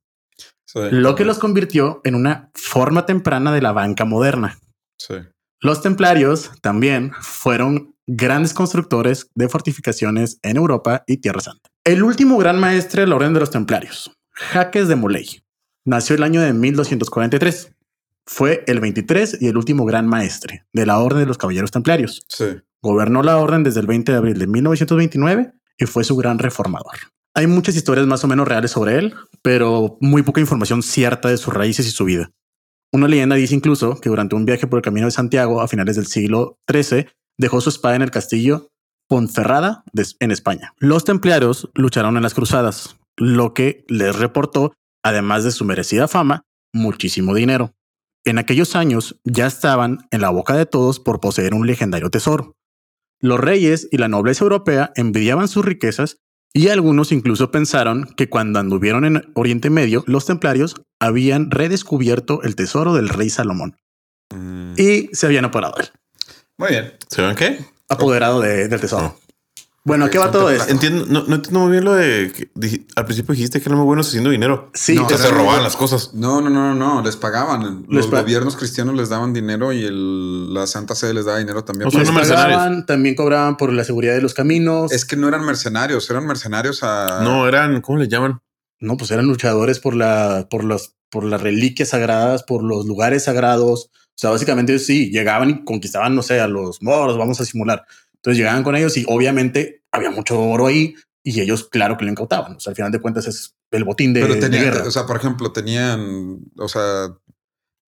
[0.67, 0.81] sí.
[0.91, 4.59] lo que los convirtió en una forma temprana de la banca moderna.
[5.01, 5.15] Sí.
[5.61, 11.71] Los templarios también fueron grandes constructores de fortificaciones en Europa y Tierra Santa.
[11.85, 15.43] El último gran maestre de la Orden de los Templarios, Jaques de Molay,
[15.85, 17.73] nació el año de 1243.
[18.27, 22.25] Fue el 23 y el último gran maestre de la Orden de los Caballeros Templarios.
[22.29, 22.61] Sí.
[22.83, 26.97] Gobernó la orden desde el 20 de abril de 1929 y fue su gran reformador.
[27.35, 31.37] Hay muchas historias más o menos reales sobre él, pero muy poca información cierta de
[31.37, 32.31] sus raíces y su vida.
[32.93, 35.97] Una leyenda dice incluso que durante un viaje por el camino de Santiago a finales
[35.97, 37.07] del siglo XIII
[37.39, 38.69] dejó su espada en el castillo
[39.09, 39.85] Ponferrada
[40.21, 40.75] en España.
[40.79, 44.73] Los templarios lucharon en las cruzadas, lo que les reportó,
[45.05, 47.73] además de su merecida fama, muchísimo dinero.
[48.25, 52.55] En aquellos años ya estaban en la boca de todos por poseer un legendario tesoro.
[53.21, 56.19] Los reyes y la nobleza europea envidiaban sus riquezas
[56.53, 62.57] y algunos incluso pensaron que cuando anduvieron en Oriente Medio, los templarios habían redescubierto el
[62.57, 63.77] tesoro del rey Salomón
[64.35, 65.91] Mm, y se habían apoderado de él.
[66.57, 66.93] Muy bien.
[67.09, 67.59] ¿Se ven qué?
[67.89, 69.19] Apoderado de- del tesoro.
[69.83, 70.71] Bueno, ¿qué va todo esto?
[70.71, 73.79] Entiendo, no, no entiendo muy bien lo de que dij- al principio dijiste que eran
[73.79, 74.71] muy buenos haciendo dinero.
[74.75, 76.13] Sí, No, se robaban las cosas.
[76.13, 77.87] No, no, no, no, les pagaban.
[77.89, 81.89] Los gobiernos cristianos les daban dinero y el- la Santa Sede les daba dinero también.
[81.89, 82.57] O sea, les no mercenarios.
[82.59, 84.93] pagaban, también cobraban por la seguridad de los caminos.
[84.93, 87.21] es que no eran mercenarios, eran mercenarios a...
[87.23, 88.41] No, eran, ¿cómo le llaman?
[88.81, 93.25] No, pues eran luchadores por la, por los, por las reliquias sagradas, por los lugares
[93.25, 93.91] sagrados.
[93.95, 97.85] O sea, básicamente sí, llegaban y conquistaban, no sé, a los moros, vamos a simular.
[98.21, 102.11] Entonces llegaban con ellos y obviamente había mucho oro ahí y ellos, claro que lo
[102.11, 102.57] incautaban.
[102.57, 104.85] O sea, al final de cuentas es el botín de, Pero de tenían, guerra.
[104.87, 107.15] o sea, por ejemplo, tenían, o sea,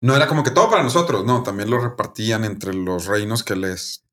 [0.01, 3.55] no era como que todo para nosotros, no, también lo repartían entre los reinos que
[3.55, 4.03] les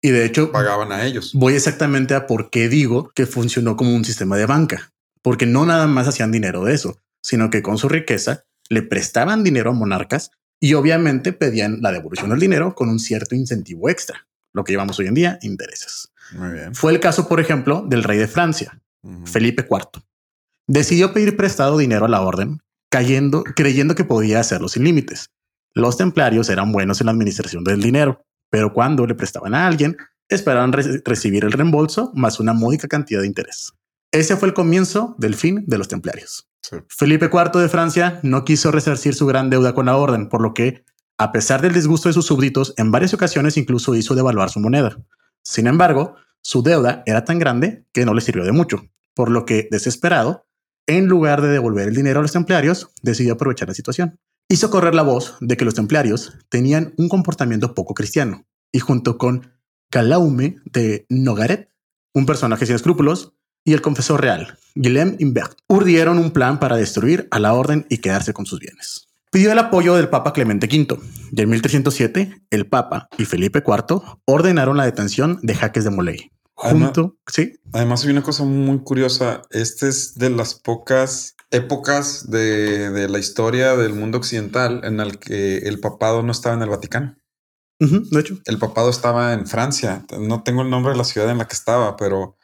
[0.00, 1.32] y de hecho, pagaban a ellos.
[1.34, 5.66] voy exactamente a por qué digo que funcionó como un sistema de banca, porque no
[5.66, 9.74] nada más hacían dinero de eso, sino que con su riqueza le prestaban dinero a
[9.74, 14.72] monarcas y obviamente pedían la devolución del dinero con un cierto incentivo extra, lo que
[14.72, 16.10] llevamos hoy en día intereses.
[16.32, 16.74] Muy bien.
[16.74, 18.80] Fue el caso, por ejemplo, del rey de Francia.
[19.24, 20.02] Felipe IV.
[20.66, 25.30] Decidió pedir prestado dinero a la orden, cayendo, creyendo que podía hacerlo sin límites.
[25.72, 29.96] Los templarios eran buenos en la administración del dinero, pero cuando le prestaban a alguien,
[30.28, 33.72] esperaban re- recibir el reembolso más una módica cantidad de interés.
[34.10, 36.48] Ese fue el comienzo del fin de los templarios.
[36.62, 36.76] Sí.
[36.88, 40.52] Felipe IV de Francia no quiso resarcir su gran deuda con la orden, por lo
[40.54, 40.84] que,
[41.18, 44.96] a pesar del disgusto de sus súbditos, en varias ocasiones incluso hizo devaluar su moneda.
[45.42, 49.44] Sin embargo, su deuda era tan grande que no le sirvió de mucho, por lo
[49.44, 50.46] que, desesperado,
[50.86, 54.18] en lugar de devolver el dinero a los templarios, decidió aprovechar la situación.
[54.48, 59.18] Hizo correr la voz de que los templarios tenían un comportamiento poco cristiano, y junto
[59.18, 59.52] con
[59.90, 61.70] Calaume de Nogaret,
[62.14, 67.28] un personaje sin escrúpulos, y el confesor real, Guillem Imbert, urdieron un plan para destruir
[67.30, 69.07] a la orden y quedarse con sus bienes.
[69.30, 70.98] Pidió el apoyo del Papa Clemente V
[71.32, 76.30] y en 1307 el Papa y Felipe IV ordenaron la detención de Jaques de Molay.
[76.56, 79.42] Además- Junto, sí, Además, hay una cosa muy curiosa.
[79.50, 85.18] Este es de las pocas épocas de, de la historia del mundo occidental en el
[85.18, 87.16] que el papado no estaba en el Vaticano.
[87.78, 90.04] de hecho, El papado estaba en Francia.
[90.18, 92.37] No tengo el nombre de la ciudad en la que estaba, pero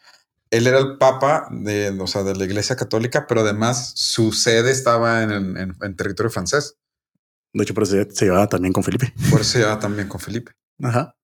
[0.56, 4.70] él era el papa de, o sea, de la iglesia católica, pero además su sede
[4.70, 6.76] estaba en, en- en territorio francés.
[7.52, 9.12] de hecho, pero se, se llevaba también con Felipe.
[9.30, 10.52] Por eso se llevaba también con Felipe.
[10.82, 11.14] Ajá.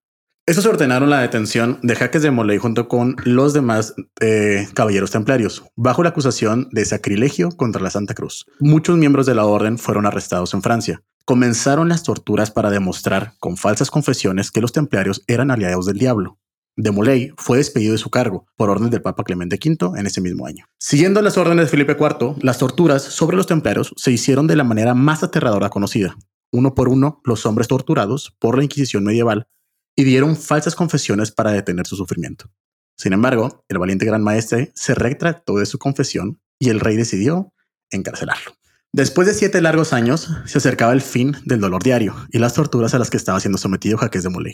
[0.47, 5.63] Estos ordenaron la detención de Jaques de Molay junto con los demás eh, caballeros templarios,
[5.75, 8.45] bajo la acusación de sacrilegio contra la Santa Cruz.
[8.59, 11.03] Muchos miembros de la orden fueron arrestados en Francia.
[11.25, 16.39] Comenzaron las torturas para demostrar con falsas confesiones que los templarios eran aliados del diablo.
[16.77, 20.21] De Molay fue despedido de su cargo por orden del Papa Clemente V en ese
[20.21, 20.65] mismo año.
[20.79, 24.63] Siguiendo las órdenes de Felipe IV, las torturas sobre los templarios se hicieron de la
[24.63, 26.15] manera más aterradora conocida.
[26.51, 29.47] Uno por uno, los hombres torturados por la Inquisición medieval
[29.95, 32.49] y dieron falsas confesiones para detener su sufrimiento.
[32.97, 37.53] Sin embargo, el valiente gran maestre se retractó de su confesión y el rey decidió
[37.89, 38.53] encarcelarlo.
[38.93, 42.93] Después de siete largos años, se acercaba el fin del dolor diario y las torturas
[42.93, 44.53] a las que estaba siendo sometido Jaques de Molay.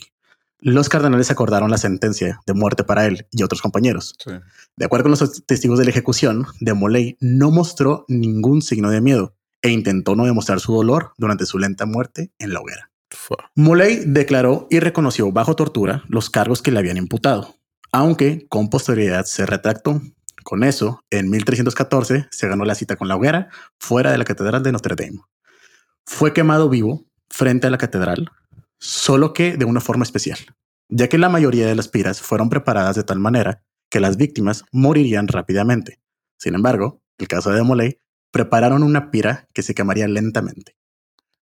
[0.60, 4.15] Los cardenales acordaron la sentencia de muerte para él y otros compañeros.
[4.24, 4.32] Sí.
[4.76, 9.02] De acuerdo con los testigos de la ejecución, de Molay no mostró ningún signo de
[9.02, 12.91] miedo e intentó no demostrar su dolor durante su lenta muerte en la hoguera.
[13.56, 17.56] Molay declaró y reconoció bajo tortura los cargos que le habían imputado,
[17.91, 20.02] aunque con posterioridad se retractó.
[20.43, 24.63] Con eso, en 1314 se ganó la cita con la hoguera fuera de la Catedral
[24.63, 25.20] de Notre Dame.
[26.06, 28.32] Fue quemado vivo frente a la catedral,
[28.80, 30.40] solo que de una forma especial,
[30.90, 34.63] ya que la mayoría de las piras fueron preparadas de tal manera que las víctimas
[34.72, 36.00] morirían rápidamente.
[36.38, 38.00] Sin embargo, el caso de Molay
[38.32, 40.76] prepararon una pira que se quemaría lentamente,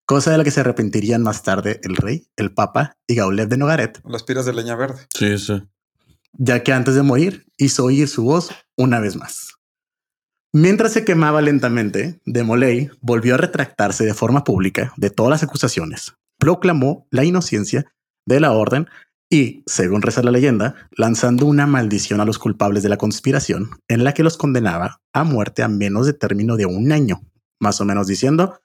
[0.06, 3.56] cosa de la que se arrepentirían más tarde el rey, el papa y Gaulev de
[3.56, 5.06] Nogaret, Las piras de leña verde.
[5.14, 5.62] Sí, sí.
[6.32, 9.54] ya que antes de morir hizo oír su voz una vez más.
[10.52, 15.42] Mientras se quemaba lentamente, de Molay volvió a retractarse de forma pública de todas las
[15.42, 16.14] acusaciones,
[16.46, 17.92] proclamó la inocencia
[18.24, 18.86] de la orden
[19.28, 24.04] y, según reza la leyenda, lanzando una maldición a los culpables de la conspiración en
[24.04, 27.20] la que los condenaba a muerte a menos de término de un año,
[27.58, 28.60] más o menos diciendo,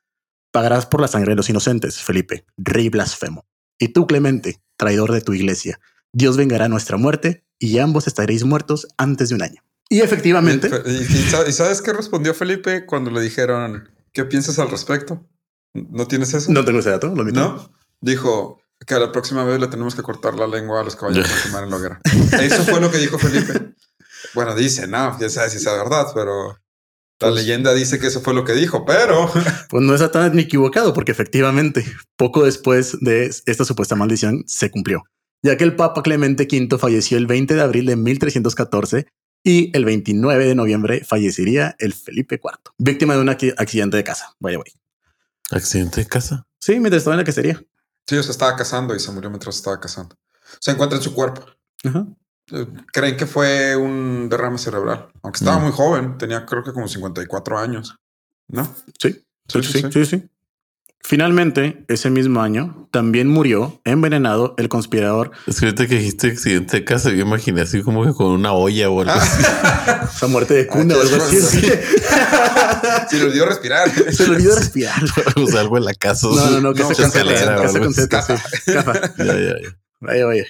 [0.52, 3.48] pagarás por la sangre de los inocentes, Felipe, rey blasfemo.
[3.80, 5.80] Y tú, Clemente, traidor de tu iglesia,
[6.13, 9.63] Dios vengará nuestra muerte y ambos estaréis muertos antes de un año.
[9.89, 14.24] Y efectivamente, Y, y- y sa- y sabes qué respondió Felipe cuando le dijeron qué
[14.26, 15.26] piensas al respecto?
[15.74, 16.52] ¿No tienes eso?
[16.52, 17.40] no tengo ese dato, lo admito.
[17.40, 17.72] ¿No?
[18.02, 21.30] Dijo que a la próxima vez le tenemos que cortar la lengua a los caballeros
[21.32, 22.02] que quemar en la hoguera.
[22.42, 23.74] Eso fue lo que dijo Felipe.
[24.34, 26.58] Bueno, dice, no, quién sabe si es verdad, pero la
[27.20, 29.30] Pues- leyenda dice que eso fue lo que dijo, pero
[29.70, 31.86] Pues no está tan equivocado, porque efectivamente,
[32.18, 35.04] poco después de esta supuesta maldición se cumplió,
[35.44, 39.06] ya que el Papa Clemente V falleció el 20 de abril de 1314
[39.44, 44.04] y el 29 de noviembre fallecería el Felipe IV, víctima de un acci- accidente de
[44.04, 44.36] casa.
[44.40, 44.72] Vaya, güey.
[45.52, 46.46] Accidente de casa.
[46.60, 47.62] Sí, mientras estaba en la cacería.
[48.08, 50.16] sí, se estaba casando y se murió mientras estaba casando.
[50.60, 51.46] Se encuentra en su cuerpo.
[51.84, 52.06] Ajá.
[52.52, 55.64] Eh, Creen que fue un derrame cerebral, aunque estaba Mm.
[55.64, 57.96] muy joven, tenía creo que como 54 años,
[58.48, 58.66] ¿no?
[59.00, 60.30] Sí, Sí, sí, sí, sí, sí.
[61.04, 65.32] Finalmente, ese mismo año, también murió envenenado el conspirador.
[65.48, 68.54] Es que ahorita que dijiste accidente de casa, yo imaginé así como que con una
[68.54, 69.44] olla o algo así.
[70.16, 71.42] Esa muerte de cuna o algo así.
[71.42, 71.72] Sí.
[73.10, 73.90] Se le olvidó respirar.
[74.12, 75.02] Se le olvidó respirar.
[75.36, 76.28] o sea, algo en la casa.
[76.28, 77.62] No, no, no, que se cancela.
[77.62, 78.08] Que se así.
[78.08, 79.14] cancela.
[79.18, 79.78] Ya, ya, ya.
[80.00, 80.46] Vaya, vaya.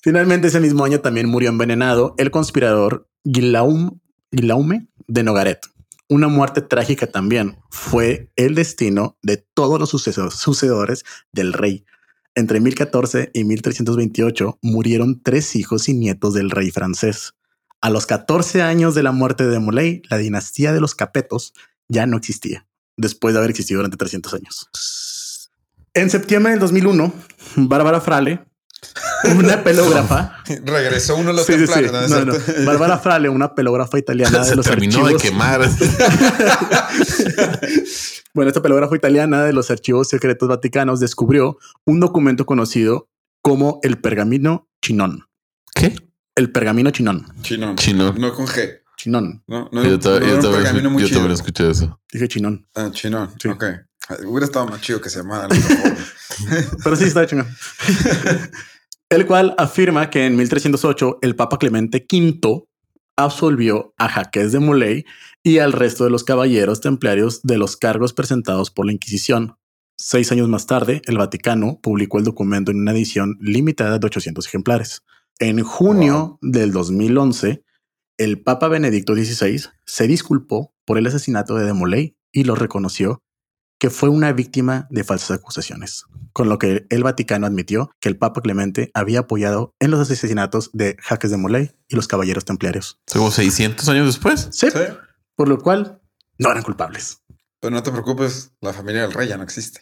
[0.00, 3.90] Finalmente, ese mismo año también murió envenenado el conspirador Guillaume,
[4.30, 5.60] Guillaume de Nogaret,
[6.08, 11.84] una muerte trágica también fue el destino de todos los sucesos, sucedores del rey.
[12.34, 17.34] Entre 1014 y 1328 murieron tres hijos y nietos del rey francés.
[17.80, 21.52] A los 14 años de la muerte de Molay, la dinastía de los Capetos
[21.88, 22.66] ya no existía,
[22.96, 25.50] después de haber existido durante 300 años.
[25.94, 27.12] En septiembre del 2001,
[27.56, 28.47] Bárbara Frale,
[29.36, 30.36] una pelógrafa.
[30.64, 31.72] Regresó uno de los Sí, sí, sí.
[31.72, 32.24] templarios, ¿no?
[32.26, 32.34] No.
[32.66, 35.22] Bárbara Frale, una pelógrafa italiana de Se los terminó archivos.
[35.22, 35.68] de quemar.
[38.34, 43.08] Bueno, esta pelógrafa italiana de los archivos secretos vaticanos descubrió un documento conocido
[43.42, 45.24] como el pergamino chinón.
[45.74, 45.96] ¿Qué?
[46.34, 47.26] El pergamino chinón.
[47.42, 47.76] Chinón.
[47.76, 48.20] Chinón.
[48.20, 48.80] No con G.
[48.96, 49.42] Chinón.
[49.46, 52.00] No, no, Yo, ta- no yo también, yo también escuché eso.
[52.12, 52.66] Dije chinón.
[52.74, 53.30] Ah, chinón.
[53.40, 53.48] Sí.
[53.48, 53.64] Ok.
[54.26, 55.48] Hubiera estado más chido que se llamara.
[56.84, 57.46] Pero sí está chingón.
[59.10, 62.64] El cual afirma que en 1308 el Papa Clemente V
[63.16, 65.04] absolvió a Jaques de Molay
[65.42, 69.56] y al resto de los caballeros templarios de los cargos presentados por la Inquisición.
[69.96, 74.46] Seis años más tarde, el Vaticano publicó el documento en una edición limitada de 800
[74.46, 75.02] ejemplares.
[75.40, 77.64] En junio del 2011,
[78.18, 83.22] el Papa Benedicto XVI se disculpó por el asesinato de Demolay y lo reconoció
[83.78, 88.16] que fue una víctima de falsas acusaciones, con lo que el Vaticano admitió que el
[88.18, 92.98] Papa Clemente había apoyado en los asesinatos de Jaques de Molay y los caballeros templarios.
[93.12, 94.48] Como 600 años después.
[94.50, 94.78] Sí, Sí.
[95.36, 96.00] por lo cual
[96.38, 97.22] no eran culpables.
[97.60, 99.80] Pero no te preocupes, la familia del rey ya no existe.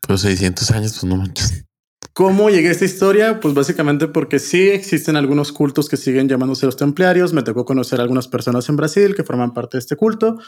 [0.00, 1.64] Pero 600 años, pues no manches.
[2.12, 3.38] ¿Cómo llegué a esta historia?
[3.40, 7.32] Pues básicamente porque sí existen algunos cultos que siguen llamándose los templarios.
[7.32, 10.38] Me tocó conocer a algunas personas en Brasil que forman parte de este culto.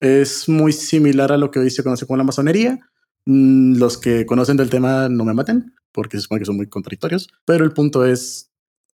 [0.00, 2.78] Es muy similar a lo que hoy se conoce como la masonería.
[3.26, 6.68] Mm, Los que conocen del tema no me maten porque se supone que son muy
[6.68, 8.50] contradictorios, pero el punto es,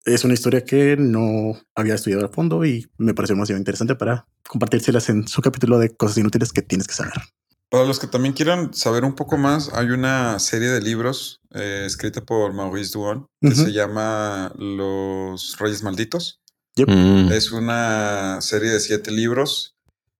[0.03, 4.27] es una historia que no había estudiado a fondo y me pareció demasiado interesante para
[4.49, 7.13] compartírselas en su capítulo de cosas inútiles que tienes que saber.
[7.69, 11.83] Para los que también quieran saber un poco más, hay una serie de libros eh,
[11.85, 16.41] escrita por Maurice Duon que se llama Los Reyes Malditos.
[16.77, 17.31] Mm.
[17.31, 19.75] Es una serie de siete libros.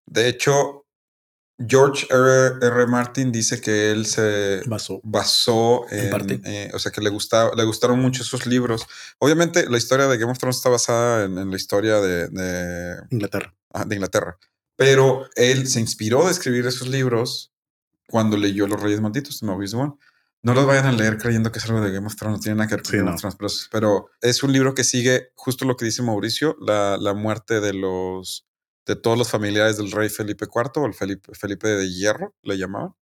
[0.07, 0.85] De hecho,
[1.59, 2.59] George R.
[2.61, 2.87] R.
[2.87, 4.61] Martin dice que él se
[5.03, 6.41] basó En en, parte.
[6.45, 8.85] eh, o sea, que le, gustaba, le gustaron mucho esos libros.
[9.19, 12.95] Obviamente, la historia de Game of Thrones está basada en, en la historia de, de,
[13.09, 13.53] Inglaterra.
[13.73, 14.37] ah, de Inglaterra,
[14.75, 17.51] pero él se inspiró de escribir esos libros
[18.07, 19.95] cuando leyó Los Reyes Malditos de Maurice Duan.
[20.43, 22.57] No los vayan a leer creyendo que es algo de Game of Thrones, no tiene
[22.57, 23.15] nada que ver con Sí, Game no.
[23.15, 26.55] of Thrones, pero, es- pero es un libro que sigue justo lo que dice Mauricio,
[26.61, 28.46] la, la muerte de los
[28.87, 32.57] de todos los familiares del rey Felipe IV, o el Felipe, Felipe de Hierro, le
[32.57, 32.93] llamaban.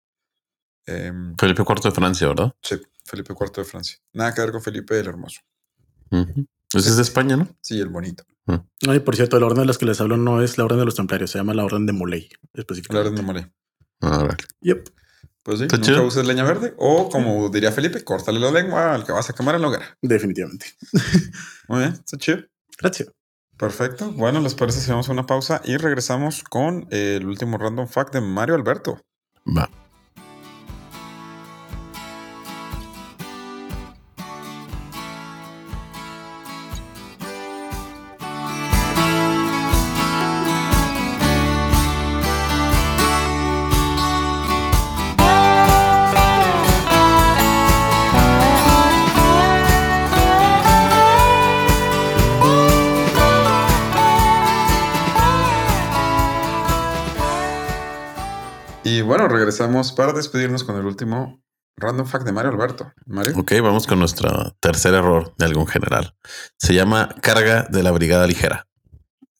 [0.88, 2.54] Em, Felipe IV de Francia, ¿verdad?
[2.62, 3.98] sí, Felipe IV de Francia.
[4.13, 5.41] Nada que ver con Felipe el Hermoso.
[6.12, 6.45] Ujú.
[6.74, 7.48] Ese es de España, ¿no?
[7.62, 8.24] Sí, el bonito.
[8.88, 10.86] Ay, por cierto, la orden de las que les hablo no es la orden de
[10.86, 13.08] los templarios, se llama la orden de Molay La específicamente.
[13.10, 13.52] orden de Molay.
[14.02, 14.38] Ah, órale.
[14.62, 14.89] Yep.
[15.41, 16.04] Pues sí, Está nunca chido.
[16.06, 16.74] uses leña verde.
[16.78, 19.98] O como diría Felipe, córtale la lengua al que vas a quemar en la hoguera.
[20.02, 20.65] Definitivamente.
[21.67, 22.39] Muy bien, está chido.
[22.80, 23.10] Gracias.
[23.58, 24.12] Perfecto.
[24.12, 28.13] Bueno, ¿les parece si vamos a una pausa y regresamos con el último random fact
[28.13, 29.00] de Mario Alberto?
[29.46, 29.70] Va.
[59.17, 61.41] Bueno, regresamos para despedirnos con el último
[61.78, 62.91] random fact de Mario Alberto.
[63.06, 63.34] Mario.
[63.38, 66.13] Ok, vamos con nuestro tercer error de algún general.
[66.58, 68.67] Se llama carga de la brigada ligera.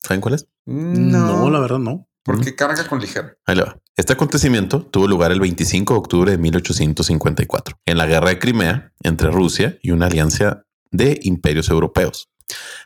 [0.02, 0.48] ¿Saben cuál es?
[0.64, 1.50] No.
[1.50, 2.08] la verdad no.
[2.24, 3.36] Porque carga con ligera.
[3.44, 3.76] Ahí le va.
[3.96, 8.92] Este acontecimiento tuvo lugar el 25 de octubre de 1854, en la guerra de Crimea
[9.02, 12.30] entre Rusia y una alianza de imperios europeos.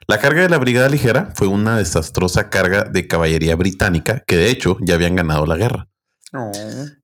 [0.08, 4.50] La carga de la brigada ligera fue una desastrosa carga de caballería británica que de
[4.50, 5.86] hecho ya habían ganado la guerra.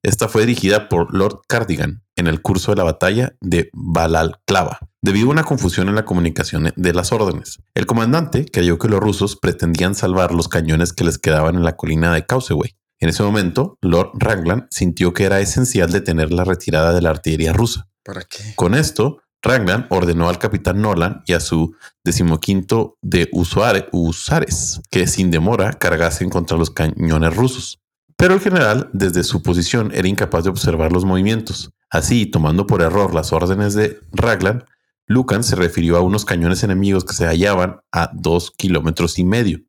[0.03, 5.27] Esta fue dirigida por Lord Cardigan en el curso de la batalla de Balalklava, debido
[5.27, 7.59] a una confusión en la comunicación de las órdenes.
[7.75, 11.75] El comandante creyó que los rusos pretendían salvar los cañones que les quedaban en la
[11.75, 12.75] colina de Causeway.
[12.99, 17.53] En ese momento, Lord Raglan sintió que era esencial detener la retirada de la artillería
[17.53, 17.87] rusa.
[18.03, 18.53] ¿Para qué?
[18.55, 25.05] Con esto, Raglan ordenó al capitán Nolan y a su decimoquinto de usuare- usares que
[25.05, 27.79] sin demora cargasen contra los cañones rusos.
[28.17, 31.71] Pero el general, desde su posición, era incapaz de observar los movimientos.
[31.89, 34.65] Así, tomando por error las órdenes de Raglan,
[35.05, 39.59] Lucan se refirió a unos cañones enemigos que se hallaban a dos kilómetros y medio.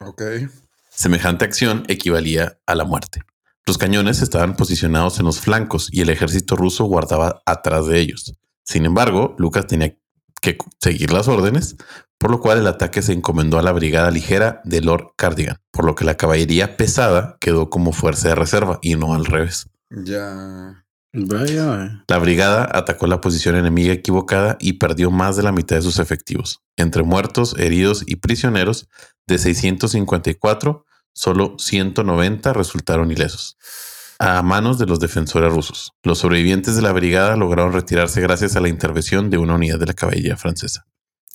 [0.00, 0.22] Ok.
[0.90, 3.20] Semejante acción equivalía a la muerte.
[3.66, 8.34] Los cañones estaban posicionados en los flancos y el ejército ruso guardaba atrás de ellos.
[8.64, 9.96] Sin embargo, Lucas tenía
[10.42, 11.76] que seguir las órdenes,
[12.18, 15.86] por lo cual el ataque se encomendó a la brigada ligera de Lord Cardigan, por
[15.86, 19.70] lo que la caballería pesada quedó como fuerza de reserva y no al revés.
[19.88, 20.84] Ya.
[21.14, 22.04] Vaya.
[22.08, 25.98] La brigada atacó la posición enemiga equivocada y perdió más de la mitad de sus
[25.98, 26.62] efectivos.
[26.76, 28.88] Entre muertos, heridos y prisioneros,
[29.26, 30.84] de 654,
[31.14, 33.58] solo 190 resultaron ilesos
[34.22, 35.94] a manos de los defensores rusos.
[36.04, 39.86] Los sobrevivientes de la brigada lograron retirarse gracias a la intervención de una unidad de
[39.86, 40.86] la caballería francesa.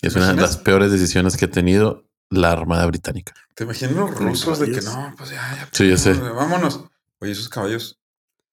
[0.01, 3.33] Es una de las peores decisiones que ha tenido la Armada Británica.
[3.55, 5.13] ¿Te imaginas los rusos de que no?
[5.17, 5.69] Pues ya, ya.
[5.73, 6.13] Sí, ya sé.
[6.13, 6.85] vámonos.
[7.19, 7.99] Oye, esos caballos,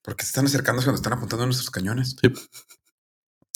[0.02, 2.16] ¿por qué se están acercando cuando están apuntando a nuestros cañones?
[2.20, 2.32] Sí.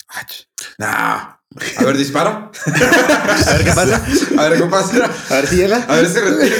[0.07, 0.31] Ach.
[0.77, 0.87] No.
[0.87, 1.41] A
[1.83, 2.51] ver, disparo.
[2.65, 4.05] A ver qué pasa.
[4.37, 5.11] A ver, ¿qué pasa?
[5.29, 5.83] A ver si llega.
[5.83, 6.55] A ver si retiro.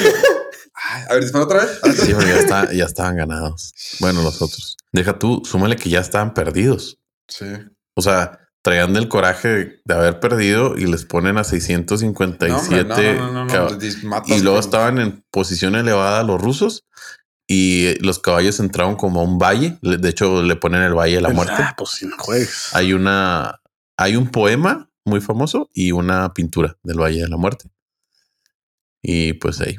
[1.10, 1.80] A ver, disparo otra vez.
[2.04, 3.74] Sí, porque ya, está- ya estaban ganados.
[4.00, 4.78] Bueno, los otros.
[4.92, 6.98] Deja tú, súmale que ya estaban perdidos.
[7.28, 7.46] Sí.
[7.96, 13.14] O sea, traían del coraje de, haber perdido y les ponen a No, hombre, 657
[13.16, 16.86] no, no, no, y luego estaban en posición elevada los rusos
[17.48, 19.78] y los caballos entraron como a un valle.
[19.82, 21.54] Le- De hecho, le ponen el valle de la muerte.
[21.58, 22.70] Ah, pues si no juegues.
[22.74, 23.60] Hay una,
[23.98, 27.70] hay un poema muy famoso y una pintura del valle de la muerte.
[29.02, 29.78] Y pues ahí.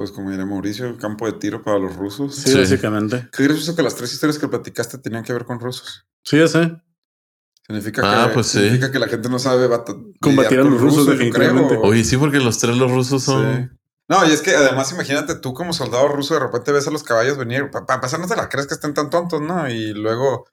[0.00, 2.34] Pues como diré Mauricio, campo de tiro para los rusos.
[2.34, 2.58] Sí, Sí.
[2.58, 3.28] básicamente.
[3.36, 6.06] Qué gracioso que las tres historias que platicaste tenían que ver con rusos.
[6.24, 6.72] Sí, ya sé.
[7.66, 8.60] Significa, Ah, que, pues sí.
[8.60, 9.68] significa que la gente no sabe
[10.18, 11.74] Combatir a los rusos, definitivamente.
[11.76, 11.82] creo.
[11.82, 13.68] Oye, sí, porque los tres los rusos son.
[13.70, 13.76] Sí.
[14.08, 17.02] No, y es que además imagínate tú como soldado ruso de repente ves a los
[17.02, 19.68] caballos venir, para empezar no te la crees que estén tan tontos, ¿no?
[19.68, 20.46] Y luego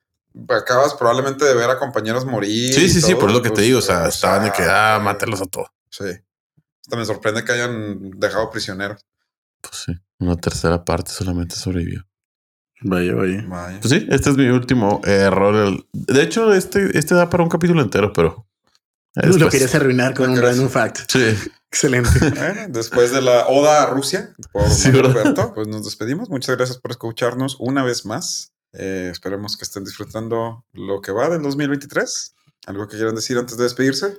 [0.50, 2.74] acabas probablemente de ver a compañeros morir.
[2.74, 3.80] Sí, sí, sí, por lo que te pues, digo.
[3.80, 5.70] O sea, o estaban de que, ah, mátelos a todos.
[5.89, 6.04] Sí.
[6.82, 9.06] Hasta me sorprende que hayan dejado prisioneros.
[9.70, 12.05] Pues sí, una tercera parte solamente sobrevivió.
[12.82, 13.45] Vaya, vaya.
[13.47, 13.80] Vaya.
[13.80, 15.84] Pues sí, este es mi último error.
[15.93, 18.47] De hecho, este, este da para un capítulo entero, pero.
[19.15, 21.11] Lo querías arruinar con Lo un random fact.
[21.11, 21.36] Sí,
[21.72, 22.09] Excelente.
[22.36, 24.89] Bueno, después de la Oda a Rusia por Sí.
[24.89, 26.30] Alberto, pues nos despedimos.
[26.30, 28.53] Muchas gracias por escucharnos una vez más.
[28.74, 32.36] Eh, esperemos que estén disfrutando lo que va del 2023.
[32.68, 34.18] ¿Algo que quieran decir antes de despedirse?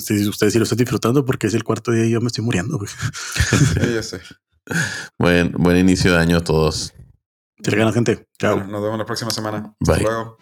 [0.00, 2.44] sí, ustedes sí lo están disfrutando porque es el cuarto día y yo me estoy
[2.44, 2.78] muriendo.
[2.78, 2.90] güey.
[3.80, 4.20] Eh, ya sé.
[5.18, 6.94] Buen, buen inicio de año a todos.
[7.62, 8.26] Se le gana gente.
[8.38, 8.56] Chao.
[8.56, 9.74] Bueno, nos vemos la próxima semana.
[9.80, 9.94] Bye.
[9.94, 10.38] Hasta luego.